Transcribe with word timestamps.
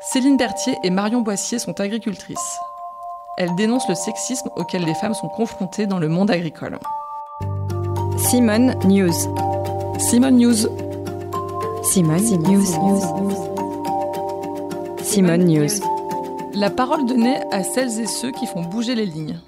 Céline 0.00 0.36
Berthier 0.36 0.78
et 0.84 0.90
Marion 0.90 1.22
Boissier 1.22 1.58
sont 1.58 1.80
agricultrices. 1.80 2.58
Elles 3.36 3.54
dénoncent 3.56 3.88
le 3.88 3.96
sexisme 3.96 4.48
auquel 4.56 4.84
les 4.84 4.94
femmes 4.94 5.14
sont 5.14 5.28
confrontées 5.28 5.86
dans 5.86 5.98
le 5.98 6.08
monde 6.08 6.30
agricole. 6.30 6.78
Simone 8.16 8.74
News. 8.84 9.12
Simone 9.98 10.36
News. 10.36 10.68
Simone 11.82 12.22
News. 12.42 12.66
Simone 15.02 15.44
News. 15.44 15.80
La 16.54 16.70
parole 16.70 17.04
donnée 17.06 17.40
à 17.50 17.64
celles 17.64 18.00
et 18.00 18.06
ceux 18.06 18.30
qui 18.30 18.46
font 18.46 18.62
bouger 18.62 18.94
les 18.94 19.06
lignes. 19.06 19.40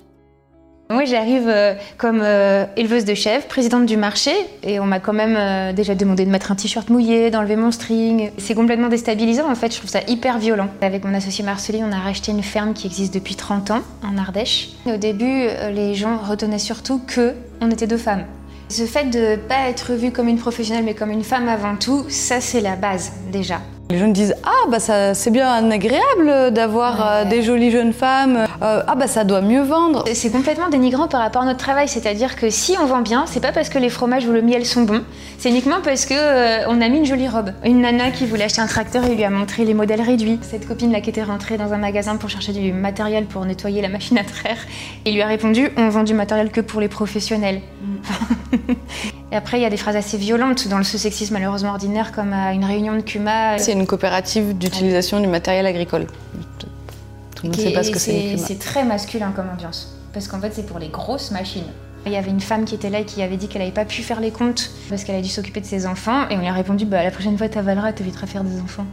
Moi, 0.90 1.04
j'arrive 1.04 1.46
euh, 1.46 1.74
comme 1.98 2.20
euh, 2.20 2.66
éleveuse 2.76 3.04
de 3.04 3.14
chèvres, 3.14 3.46
présidente 3.46 3.86
du 3.86 3.96
marché, 3.96 4.32
et 4.64 4.80
on 4.80 4.86
m'a 4.86 4.98
quand 4.98 5.12
même 5.12 5.36
euh, 5.38 5.72
déjà 5.72 5.94
demandé 5.94 6.24
de 6.24 6.30
mettre 6.30 6.50
un 6.50 6.56
t-shirt 6.56 6.90
mouillé, 6.90 7.30
d'enlever 7.30 7.54
mon 7.54 7.70
string. 7.70 8.32
C'est 8.38 8.56
complètement 8.56 8.88
déstabilisant, 8.88 9.48
en 9.48 9.54
fait, 9.54 9.72
je 9.72 9.78
trouve 9.78 9.88
ça 9.88 10.00
hyper 10.08 10.40
violent. 10.40 10.66
Avec 10.80 11.04
mon 11.04 11.14
associé 11.14 11.44
Marceline, 11.44 11.84
on 11.88 11.92
a 11.92 12.00
racheté 12.00 12.32
une 12.32 12.42
ferme 12.42 12.74
qui 12.74 12.88
existe 12.88 13.14
depuis 13.14 13.36
30 13.36 13.70
ans, 13.70 13.82
en 14.02 14.18
Ardèche. 14.18 14.70
au 14.84 14.96
début, 14.96 15.46
les 15.72 15.94
gens 15.94 16.18
retenaient 16.18 16.58
surtout 16.58 17.00
que 17.06 17.34
on 17.60 17.70
était 17.70 17.86
deux 17.86 17.96
femmes. 17.96 18.24
Ce 18.68 18.82
fait 18.82 19.10
de 19.10 19.18
ne 19.18 19.36
pas 19.36 19.68
être 19.68 19.92
vue 19.92 20.10
comme 20.10 20.26
une 20.26 20.38
professionnelle, 20.38 20.84
mais 20.84 20.94
comme 20.94 21.12
une 21.12 21.24
femme 21.24 21.48
avant 21.48 21.76
tout, 21.76 22.04
ça 22.08 22.40
c'est 22.40 22.60
la 22.60 22.74
base 22.74 23.12
déjà. 23.30 23.60
Les 23.90 23.98
jeunes 23.98 24.12
disent 24.12 24.36
Ah, 24.44 24.68
bah 24.70 24.78
ça, 24.78 25.14
c'est 25.14 25.32
bien 25.32 25.68
agréable 25.68 26.52
d'avoir 26.52 27.04
euh, 27.04 27.24
des 27.24 27.42
jolies 27.42 27.72
jeunes 27.72 27.92
femmes. 27.92 28.46
Euh, 28.62 28.82
ah, 28.86 28.94
bah 28.94 29.08
ça 29.08 29.24
doit 29.24 29.40
mieux 29.40 29.62
vendre. 29.62 30.04
C'est 30.14 30.30
complètement 30.30 30.68
dénigrant 30.68 31.08
par 31.08 31.20
rapport 31.20 31.42
à 31.42 31.44
notre 31.44 31.58
travail. 31.58 31.88
C'est-à-dire 31.88 32.36
que 32.36 32.50
si 32.50 32.76
on 32.80 32.86
vend 32.86 33.00
bien, 33.00 33.24
c'est 33.26 33.40
pas 33.40 33.50
parce 33.50 33.68
que 33.68 33.78
les 33.78 33.90
fromages 33.90 34.26
ou 34.26 34.32
le 34.32 34.42
miel 34.42 34.64
sont 34.64 34.82
bons, 34.82 35.02
c'est 35.38 35.50
uniquement 35.50 35.80
parce 35.82 36.06
qu'on 36.06 36.14
euh, 36.14 36.62
on 36.68 36.80
a 36.80 36.88
mis 36.88 36.98
une 36.98 37.04
jolie 37.04 37.26
robe. 37.26 37.50
Une 37.64 37.80
nana 37.80 38.12
qui 38.12 38.26
voulait 38.26 38.44
acheter 38.44 38.60
un 38.60 38.68
tracteur 38.68 39.04
et 39.04 39.14
lui 39.16 39.24
a 39.24 39.30
montré 39.30 39.64
les 39.64 39.74
modèles 39.74 40.02
réduits. 40.02 40.38
Cette 40.42 40.68
copine 40.68 40.92
là 40.92 41.00
qui 41.00 41.10
était 41.10 41.24
rentrée 41.24 41.56
dans 41.56 41.72
un 41.72 41.78
magasin 41.78 42.16
pour 42.16 42.30
chercher 42.30 42.52
du 42.52 42.72
matériel 42.72 43.24
pour 43.24 43.44
nettoyer 43.44 43.82
la 43.82 43.88
machine 43.88 44.18
à 44.18 44.24
traire, 44.24 44.58
et 45.04 45.10
lui 45.10 45.20
a 45.20 45.26
répondu 45.26 45.68
On 45.76 45.88
vend 45.88 46.04
du 46.04 46.14
matériel 46.14 46.50
que 46.50 46.60
pour 46.60 46.80
les 46.80 46.88
professionnels. 46.88 47.60
Mm. 47.82 48.56
et 49.32 49.36
après, 49.36 49.58
il 49.58 49.62
y 49.62 49.64
a 49.64 49.70
des 49.70 49.76
phrases 49.76 49.96
assez 49.96 50.16
violentes 50.16 50.66
dans 50.66 50.82
ce 50.82 50.98
sexisme 50.98 51.34
malheureusement 51.34 51.70
ordinaire, 51.70 52.12
comme 52.12 52.32
à 52.32 52.52
une 52.52 52.64
réunion 52.64 52.96
de 52.96 53.00
CUMA 53.00 53.58
une 53.68 53.86
coopérative 53.86 54.58
d'utilisation 54.58 55.20
du 55.20 55.28
matériel 55.28 55.66
agricole. 55.66 56.06
Tout 57.36 57.44
le 57.44 57.50
monde 57.50 57.60
sait 57.60 57.72
pas 57.72 57.82
ce 57.84 57.90
que 57.90 57.98
c'est. 57.98 58.36
C'est 58.36 58.58
très 58.58 58.84
masculin 58.84 59.32
comme 59.34 59.48
ambiance, 59.48 59.96
parce 60.12 60.26
qu'en 60.26 60.40
fait 60.40 60.52
c'est 60.52 60.66
pour 60.66 60.78
les 60.78 60.88
grosses 60.88 61.30
machines. 61.30 61.70
Il 62.06 62.12
y 62.12 62.16
avait 62.16 62.30
une 62.30 62.40
femme 62.40 62.64
qui 62.64 62.74
était 62.74 62.90
là 62.90 63.00
et 63.00 63.04
qui 63.04 63.22
avait 63.22 63.36
dit 63.36 63.46
qu'elle 63.46 63.60
n'avait 63.60 63.74
pas 63.74 63.84
pu 63.84 64.02
faire 64.02 64.20
les 64.20 64.30
comptes 64.30 64.70
parce 64.88 65.04
qu'elle 65.04 65.16
a 65.16 65.20
dû 65.20 65.28
s'occuper 65.28 65.60
de 65.60 65.66
ses 65.66 65.86
enfants. 65.86 66.28
Et 66.30 66.36
on 66.36 66.40
lui 66.40 66.48
a 66.48 66.52
répondu 66.52 66.86
bah, 66.86 67.04
la 67.04 67.10
prochaine 67.10 67.36
fois, 67.36 67.48
t'avaleras, 67.48 67.92
t'éviteras 67.92 68.26
de 68.26 68.30
faire 68.30 68.44
des 68.44 68.58
enfants. 68.58 68.86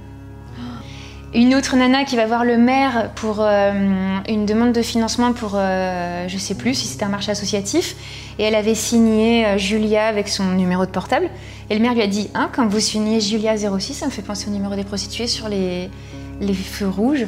Une 1.37 1.53
autre 1.53 1.75
nana 1.75 2.03
qui 2.03 2.15
va 2.15 2.25
voir 2.25 2.43
le 2.43 2.57
maire 2.57 3.11
pour 3.13 3.41
euh, 3.41 3.71
une 4.27 4.47
demande 4.47 4.73
de 4.73 4.81
financement 4.81 5.33
pour, 5.33 5.51
euh, 5.53 6.27
je 6.27 6.35
sais 6.35 6.55
plus 6.55 6.73
si 6.73 6.87
c'était 6.87 7.03
un 7.03 7.09
marché 7.09 7.29
associatif, 7.29 7.95
et 8.39 8.43
elle 8.43 8.55
avait 8.55 8.73
signé 8.73 9.45
euh, 9.45 9.57
Julia 9.59 10.07
avec 10.07 10.29
son 10.29 10.45
numéro 10.53 10.87
de 10.87 10.89
portable. 10.89 11.29
Et 11.69 11.75
le 11.75 11.79
maire 11.79 11.93
lui 11.93 12.01
a 12.01 12.07
dit 12.07 12.31
hein, 12.33 12.49
quand 12.55 12.65
vous 12.65 12.79
signez 12.79 13.21
Julia 13.21 13.55
06, 13.55 13.93
ça 13.93 14.07
me 14.07 14.11
fait 14.11 14.23
penser 14.23 14.47
au 14.47 14.51
numéro 14.51 14.73
des 14.73 14.83
prostituées 14.83 15.27
sur 15.27 15.47
les, 15.47 15.91
les 16.41 16.53
feux 16.55 16.89
rouges. 16.89 17.27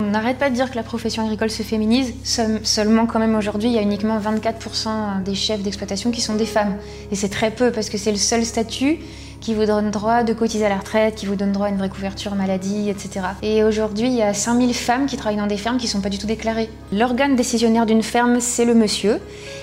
On 0.00 0.10
n'arrête 0.10 0.38
pas 0.38 0.48
de 0.48 0.54
dire 0.54 0.70
que 0.70 0.76
la 0.76 0.84
profession 0.84 1.24
agricole 1.24 1.50
se 1.50 1.62
féminise, 1.62 2.14
seulement 2.62 3.06
quand 3.06 3.18
même 3.18 3.34
aujourd'hui, 3.34 3.68
il 3.68 3.74
y 3.74 3.78
a 3.78 3.82
uniquement 3.82 4.18
24% 4.18 5.22
des 5.24 5.34
chefs 5.34 5.60
d'exploitation 5.60 6.10
qui 6.10 6.20
sont 6.20 6.36
des 6.36 6.46
femmes. 6.46 6.76
Et 7.10 7.16
c'est 7.16 7.28
très 7.28 7.50
peu 7.50 7.72
parce 7.72 7.90
que 7.90 7.98
c'est 7.98 8.12
le 8.12 8.16
seul 8.16 8.44
statut 8.44 8.98
qui 9.40 9.54
vous 9.54 9.66
donne 9.66 9.90
droit 9.90 10.24
de 10.24 10.32
cotiser 10.32 10.66
à 10.66 10.68
la 10.68 10.78
retraite, 10.78 11.14
qui 11.14 11.26
vous 11.26 11.36
donne 11.36 11.52
droit 11.52 11.66
à 11.66 11.70
une 11.70 11.76
vraie 11.78 11.88
couverture 11.88 12.34
maladie, 12.34 12.90
etc. 12.90 13.20
Et 13.42 13.62
aujourd'hui, 13.62 14.06
il 14.08 14.14
y 14.14 14.22
a 14.22 14.34
5000 14.34 14.74
femmes 14.74 15.06
qui 15.06 15.16
travaillent 15.16 15.38
dans 15.38 15.46
des 15.46 15.56
fermes 15.56 15.78
qui 15.78 15.86
ne 15.86 15.90
sont 15.90 16.00
pas 16.00 16.08
du 16.08 16.18
tout 16.18 16.26
déclarées. 16.26 16.68
L'organe 16.92 17.36
décisionnaire 17.36 17.86
d'une 17.86 18.02
ferme, 18.02 18.40
c'est 18.40 18.64
le 18.64 18.74
monsieur. 18.74 19.20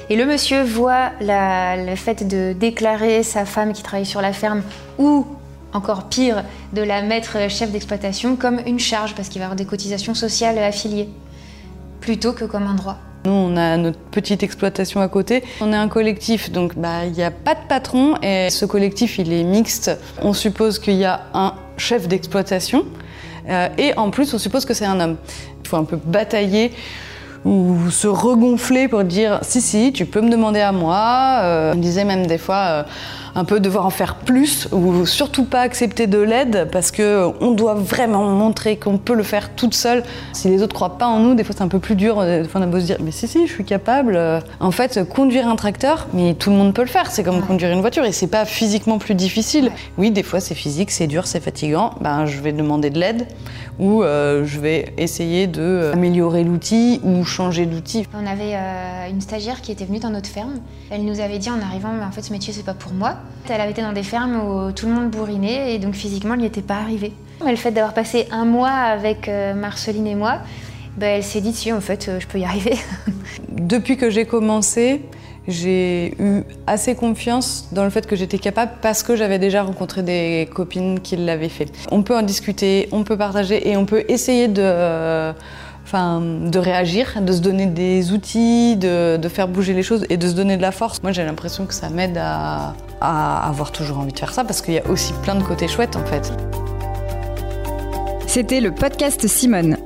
Et 0.10 0.16
le 0.16 0.26
monsieur 0.26 0.64
voit 0.64 1.12
le 1.20 1.96
fait 1.96 2.28
de 2.28 2.54
déclarer 2.54 3.24
sa 3.24 3.46
femme 3.46 3.74
qui 3.74 3.84
travaille 3.84 4.06
sur 4.06 4.22
la 4.22 4.34
ferme 4.34 4.64
ou 4.98 5.26
encore 5.76 6.06
pire, 6.06 6.44
de 6.74 6.82
la 6.82 7.02
mettre 7.02 7.50
chef 7.50 7.72
d'exploitation 7.72 8.36
comme 8.36 8.60
une 8.66 8.80
charge 8.80 9.14
parce 9.14 9.30
qu'il 9.30 9.40
va 9.40 9.46
avoir 9.46 9.56
des 9.56 9.66
cotisations 9.66 10.16
sociales 10.16 10.58
affiliées, 10.58 11.10
plutôt 12.02 12.34
que 12.34 12.46
comme 12.46 12.68
un 12.68 12.76
droit. 12.76 12.98
Nous, 13.26 13.32
on 13.32 13.58
a 13.58 13.76
notre 13.78 13.98
petite 13.98 14.44
exploitation 14.44 15.02
à 15.02 15.08
côté. 15.08 15.44
On 15.60 15.74
est 15.74 15.76
un 15.76 15.88
collectif, 15.88 16.52
donc 16.52 16.76
bah, 16.78 17.06
il 17.06 17.14
n'y 17.14 17.24
a 17.24 17.32
pas 17.32 17.56
de 17.56 17.68
patron 17.68 18.16
et 18.22 18.50
ce 18.50 18.66
collectif, 18.66 19.18
il 19.18 19.34
est 19.34 19.44
mixte. 19.44 19.92
On 20.22 20.34
suppose 20.34 20.80
qu'il 20.80 20.96
y 20.96 21.06
a 21.06 21.26
un 21.34 21.56
chef 21.78 22.08
d'exploitation 22.08 22.86
euh, 23.50 23.68
et 23.78 23.98
en 23.98 24.12
plus, 24.12 24.34
on 24.34 24.38
suppose 24.38 24.66
que 24.66 24.74
c'est 24.74 24.86
un 24.86 25.00
homme. 25.00 25.18
Il 25.64 25.68
faut 25.68 25.78
un 25.78 25.84
peu 25.84 25.98
batailler 25.98 26.72
ou 27.46 27.92
se 27.92 28.08
regonfler 28.08 28.88
pour 28.88 29.04
dire 29.04 29.40
si 29.44 29.62
si 29.62 29.94
tu 29.94 30.06
peux 30.06 30.22
me 30.22 30.30
demander 30.30 30.62
à 30.62 30.72
moi 30.72 31.40
euh, 31.44 31.74
on 31.76 31.78
disait 31.78 32.04
même 32.04 32.26
des 32.26 32.40
fois 32.40 32.56
euh, 32.56 32.84
un 33.36 33.44
peu 33.44 33.60
devoir 33.60 33.86
en 33.86 33.90
faire 33.90 34.16
plus 34.16 34.68
ou 34.72 35.06
surtout 35.06 35.44
pas 35.44 35.62
accepter 35.62 36.08
de 36.08 36.18
l'aide 36.18 36.70
parce 36.72 36.90
que 36.90 37.28
on 37.42 37.52
doit 37.52 37.76
vraiment 37.76 38.24
montrer 38.24 38.78
qu'on 38.78 38.98
peut 38.98 39.14
le 39.14 39.24
faire 39.24 39.54
toute 39.56 39.74
seule. 39.74 40.04
Si 40.32 40.48
les 40.48 40.64
autres 40.64 40.74
croient 40.74 40.98
pas 40.98 41.08
en 41.08 41.20
nous, 41.20 41.36
des 41.36 41.44
fois 41.44 41.54
c'est 41.56 41.64
un 41.64 41.68
peu 41.68 41.80
plus 41.80 41.96
dur. 41.96 42.22
Des 42.22 42.46
fois 42.46 42.62
on 42.62 42.64
a 42.64 42.68
beau 42.68 42.80
se 42.80 42.86
dire 42.86 42.98
mais 43.02 43.12
si 43.12 43.28
si 43.28 43.46
je 43.46 43.52
suis 43.52 43.66
capable. 43.66 44.18
En 44.62 44.72
fait 44.72 45.08
conduire 45.08 45.50
un 45.50 45.58
tracteur, 45.58 46.08
mais 46.14 46.34
tout 46.34 46.50
le 46.50 46.56
monde 46.56 46.74
peut 46.74 46.82
le 46.82 46.88
faire. 46.88 47.12
C'est 47.12 47.24
comme 47.24 47.42
conduire 47.42 47.72
une 47.72 47.82
voiture 47.82 48.06
et 48.06 48.14
c'est 48.14 48.28
pas 48.28 48.46
physiquement 48.46 48.98
plus 49.00 49.16
difficile. 49.16 49.70
Oui 49.98 50.12
des 50.12 50.24
fois 50.24 50.40
c'est 50.40 50.56
physique, 50.56 50.90
c'est 50.90 51.08
dur, 51.08 51.28
c'est 51.28 51.42
fatigant. 51.42 51.92
Ben 52.00 52.26
je 52.26 52.40
vais 52.40 52.54
demander 52.54 52.90
de 52.90 53.00
l'aide 53.00 53.28
ou 53.80 54.04
euh, 54.04 54.46
je 54.46 54.60
vais 54.60 54.94
essayer 54.98 55.48
de 55.48 55.62
euh, 55.62 55.94
améliorer 55.94 56.44
l'outil 56.44 57.02
ou 57.04 57.26
changer 57.36 57.66
d'outil. 57.66 58.08
On 58.14 58.26
avait 58.26 58.56
euh, 58.56 59.10
une 59.10 59.20
stagiaire 59.20 59.62
qui 59.62 59.72
était 59.72 59.86
venue 59.86 60.00
dans 60.00 60.10
notre 60.10 60.30
ferme. 60.30 60.56
Elle 60.90 61.04
nous 61.04 61.20
avait 61.20 61.38
dit 61.38 61.50
en 61.50 61.60
arrivant 61.62 61.92
mais 61.92 62.06
en 62.06 62.12
fait 62.12 62.22
ce 62.22 62.32
métier 62.32 62.54
c'est 62.54 62.64
pas 62.64 62.74
pour 62.74 62.94
moi. 62.94 63.16
Elle 63.50 63.60
avait 63.60 63.72
été 63.72 63.82
dans 63.82 63.94
des 63.94 64.04
fermes 64.04 64.36
où 64.36 64.72
tout 64.72 64.88
le 64.88 64.94
monde 64.94 65.12
bourrinait 65.12 65.74
et 65.74 65.80
donc 65.80 65.96
physiquement, 65.96 66.36
elle 66.36 66.42
n'y 66.42 66.46
était 66.46 66.62
pas 66.62 66.76
arrivée. 66.76 67.14
Mais 67.44 67.52
le 67.52 67.58
fait 67.58 67.72
d'avoir 67.72 67.94
passé 67.94 68.28
un 68.32 68.46
mois 68.46 68.70
avec 68.70 69.28
euh, 69.28 69.54
Marceline 69.54 70.08
et 70.08 70.16
moi, 70.16 70.40
ben, 70.98 71.18
elle 71.18 71.24
s'est 71.24 71.42
dit, 71.42 71.54
si, 71.54 71.74
en 71.74 71.82
fait, 71.82 72.08
euh, 72.08 72.20
je 72.20 72.28
peux 72.28 72.40
y 72.40 72.46
arriver. 72.46 72.76
Depuis 73.50 73.98
que 73.98 74.10
j'ai 74.10 74.26
commencé, 74.26 75.02
j'ai 75.48 76.16
eu 76.20 76.44
assez 76.66 76.96
confiance 76.96 77.68
dans 77.74 77.84
le 77.84 77.90
fait 77.90 78.08
que 78.08 78.16
j'étais 78.16 78.40
capable 78.40 78.72
parce 78.82 79.04
que 79.04 79.16
j'avais 79.16 79.38
déjà 79.38 79.64
rencontré 79.64 80.02
des 80.02 80.50
copines 80.54 81.02
qui 81.02 81.18
l'avaient 81.18 81.50
fait. 81.50 81.72
On 81.92 82.02
peut 82.02 82.16
en 82.16 82.22
discuter, 82.22 82.88
on 82.92 83.04
peut 83.04 83.18
partager 83.18 83.70
et 83.70 83.76
on 83.76 83.86
peut 83.86 84.06
essayer 84.08 84.48
de 84.48 85.34
de 85.96 86.60
réagir, 86.60 87.22
de 87.22 87.32
se 87.32 87.40
donner 87.40 87.66
des 87.66 88.12
outils, 88.12 88.76
de, 88.76 89.20
faire 89.30 89.48
bouger 89.48 89.74
les 89.74 89.84
choses 89.84 90.06
et 90.10 90.18
de 90.18 90.28
se 90.28 90.34
donner 90.34 90.58
de 90.58 90.62
la 90.62 90.72
force. 90.72 91.02
Moi, 91.04 91.12
j'ai 91.12 91.24
l'impression 91.24 91.66
que 91.66 91.74
ça 91.74 91.90
m'aide 91.90 92.18
à, 92.18 92.74
avoir 93.02 93.72
toujours 93.72 94.00
envie 94.00 94.14
de 94.14 94.20
faire 94.20 94.34
ça 94.34 94.44
parce 94.44 94.62
qu'il 94.62 94.74
y 94.74 94.80
a 94.80 94.88
aussi 94.90 95.14
plein 95.22 95.36
de 95.36 95.44
côtés 95.44 95.68
chouettes 95.68 95.96
en 95.96 96.06
fait. 96.06 96.32
C'était 98.26 98.62
le 98.62 98.74
podcast 98.74 99.28
Simone. 99.28 99.78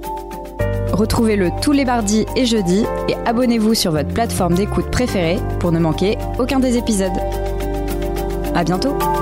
Retrouvez-le 0.93 1.49
tous 1.61 1.71
les 1.71 1.85
mardis 1.85 2.25
et 2.35 2.45
jeudis 2.45 2.85
et 3.07 3.15
abonnez-vous 3.25 3.73
sur 3.73 3.91
votre 3.91 4.09
plateforme 4.09 4.55
d'écoute 4.55 4.89
préférée 4.89 5.39
pour 5.59 5.71
ne 5.71 5.79
manquer 5.79 6.17
aucun 6.39 6.59
des 6.59 6.77
épisodes. 6.77 7.17
À 8.55 8.63
bientôt! 8.63 9.18